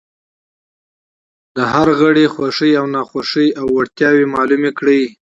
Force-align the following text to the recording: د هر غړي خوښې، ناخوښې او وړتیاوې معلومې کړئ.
د 1.55 1.57
هر 1.73 1.87
غړي 1.99 2.25
خوښې، 2.33 2.71
ناخوښې 2.93 3.45
او 3.59 3.67
وړتیاوې 3.77 4.25
معلومې 4.35 4.71
کړئ. 4.79 5.03